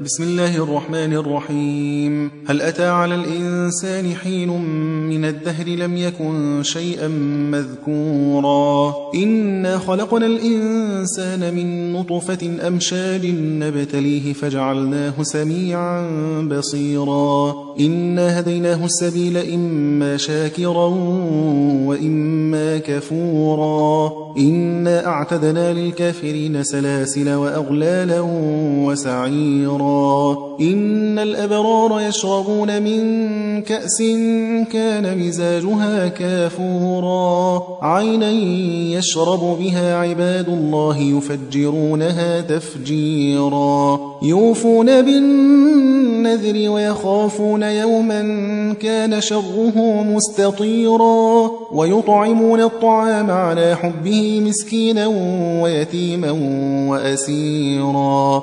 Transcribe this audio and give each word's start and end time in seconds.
بسم 0.00 0.22
الله 0.22 0.56
الرحمن 0.56 1.12
الرحيم. 1.12 2.30
هل 2.46 2.62
أتى 2.62 2.86
على 2.86 3.14
الإنسان 3.14 4.14
حين 4.14 4.48
من 5.08 5.24
الدهر 5.24 5.68
لم 5.68 5.96
يكن 5.96 6.62
شيئا 6.62 7.08
مذكورا؟ 7.52 8.94
إنا 9.14 9.78
خلقنا 9.78 10.26
الإنسان 10.26 11.54
من 11.54 11.92
نطفة 11.92 12.66
أمشاج 12.66 13.26
نبتليه 13.36 14.32
فجعلناه 14.32 15.22
سميعا 15.22 16.08
بصيرا. 16.42 17.54
إنا 17.80 18.40
هديناه 18.40 18.84
السبيل 18.84 19.36
إما 19.36 20.16
شاكرا 20.16 20.86
وإما 21.86 22.78
كفورا. 22.78 24.12
إنا 24.38 25.06
أعتدنا 25.06 25.72
للكافرين 25.72 26.62
سلاسل 26.62 27.34
وأغلالا 27.34 28.20
وسعيرا. 28.86 29.77
إن 30.60 31.18
الأبرار 31.18 32.00
يشربون 32.08 32.82
من 32.82 32.98
كأس 33.62 34.02
كان 34.72 35.18
مزاجها 35.18 36.08
كافورا. 36.08 37.62
عينا 37.82 38.30
يشرب 38.98 39.56
بها 39.60 39.96
عباد 39.96 40.48
الله 40.48 40.98
يفجرونها 40.98 42.40
تفجيرا. 42.40 44.00
يوفون 44.22 45.02
بالنذر 45.02 46.70
ويخافون 46.70 47.62
يوما 47.62 48.22
كان 48.80 49.20
شره 49.20 50.02
مستطيرا. 50.02 51.50
ويطعمون 51.72 52.60
الطعام 52.60 53.30
على 53.30 53.76
حبه 53.76 54.40
مسكينا 54.46 55.06
ويتيما 55.62 56.30
وأسيرا. 56.90 58.42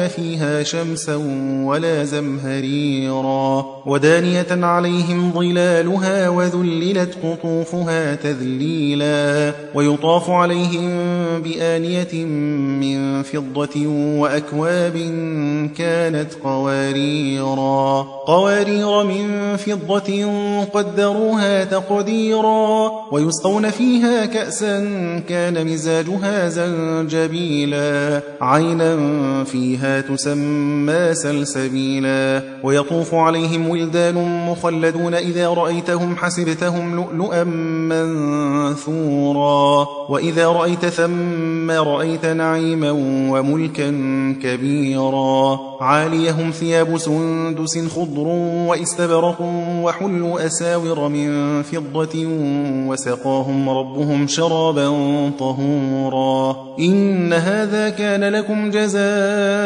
فيها 0.00 0.62
شمسا 0.62 1.16
ولا 1.64 2.04
زمهريرا 2.04 3.66
ودانية 3.86 4.46
عليهم 4.50 5.32
ظلالها 5.32 6.28
وذللت 6.28 7.14
قطوفها 7.24 8.14
تذليلا 8.14 9.52
ويطاف 9.74 10.30
عليهم 10.30 10.90
بآنية 11.42 12.24
من 12.80 13.22
فضة 13.22 13.86
وأكواب 14.20 14.96
كانت 15.76 16.34
قواريرا 16.44 18.02
قوارير 18.26 19.04
من 19.04 19.56
فضة 19.56 20.26
قدروها 20.64 21.64
تقديرا 21.64 22.90
ويسقون 23.12 23.70
فيها 23.70 24.26
كأسا 24.26 24.78
كان 25.28 25.66
مزاجها 25.66 26.48
زنجبيلا 26.48 28.22
عينا 28.40 28.96
فيها 29.44 29.75
تسمى 30.08 31.14
سلسبيلا 31.14 32.42
ويطوف 32.62 33.14
عليهم 33.14 33.68
ولدان 33.68 34.46
مخلدون 34.50 35.14
إذا 35.14 35.48
رأيتهم 35.48 36.16
حسبتهم 36.16 36.96
لؤلؤا 36.96 37.44
منثورا 38.74 39.86
وإذا 40.08 40.46
رأيت 40.48 40.86
ثم 40.86 41.70
رأيت 41.70 42.26
نعيما 42.26 42.90
وملكا 43.30 43.90
كبيرا 44.42 45.60
عاليهم 45.80 46.50
ثياب 46.50 46.98
سندس 46.98 47.78
خضر 47.78 48.26
وإستبرق 48.68 49.36
وحلوا 49.82 50.46
أساور 50.46 51.08
من 51.08 51.62
فضة 51.62 52.26
وسقاهم 52.88 53.68
ربهم 53.68 54.26
شرابا 54.26 54.86
طهورا 55.38 56.56
إن 56.78 57.32
هذا 57.32 57.88
كان 57.88 58.24
لكم 58.24 58.70
جزاء 58.70 59.65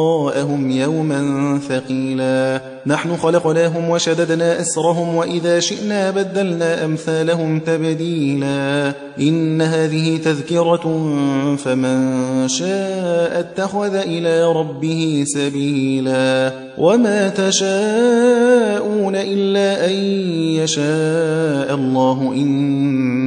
وراءهم 0.00 0.70
يوما 0.70 1.60
ثقيلا. 1.68 2.60
نحن 2.86 3.16
خلقناهم 3.16 3.90
وشددنا 3.90 4.60
أسرهم 4.60 5.14
وإذا 5.14 5.60
شئنا 5.60 6.10
بدلنا 6.10 6.84
أمثالهم 6.84 7.60
تبديلا. 7.60 8.92
إن 9.20 9.62
هذه 9.62 10.16
تذكرة 10.16 11.06
فمن 11.56 12.48
شاء 12.48 13.40
اتخذ 13.40 13.94
إلى 13.94 14.52
ربه 14.52 15.24
سبيلا. 15.26 16.52
وما 16.78 17.28
تشاءون 17.28 19.16
إلا 19.16 19.86
أن 19.86 19.92
يشاء 20.60 21.74
الله. 21.74 22.32